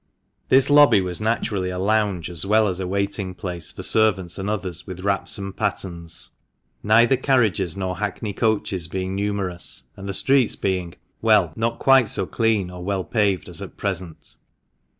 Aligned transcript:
This 0.49 0.71
lobby 0.71 0.99
was 0.99 1.21
naturally 1.21 1.69
a 1.69 1.77
lounge, 1.77 2.27
as 2.31 2.43
well 2.43 2.67
as 2.67 2.79
a 2.79 2.87
waiting 2.87 3.35
place 3.35 3.71
for 3.71 3.83
servants 3.83 4.39
and 4.39 4.49
others 4.49 4.87
with 4.87 5.01
wraps 5.01 5.37
and 5.37 5.55
pattens, 5.55 6.31
neither 6.81 7.15
carriages 7.15 7.77
nor 7.77 7.97
hackney 7.97 8.33
coaches 8.33 8.87
being 8.87 9.13
numerous, 9.15 9.83
and 9.95 10.09
the 10.09 10.15
streets 10.15 10.55
being— 10.55 10.95
well, 11.21 11.53
not 11.55 11.77
quite 11.77 12.09
so 12.09 12.25
clean 12.25 12.71
or 12.71 12.83
well 12.83 13.03
paved 13.03 13.47
as 13.47 13.61
at 13.61 13.77
present. 13.77 14.37